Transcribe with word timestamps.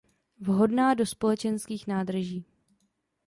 Vhodná 0.39 0.93
do 0.93 1.05
společenských 1.05 1.87
nádrží. 1.87 2.45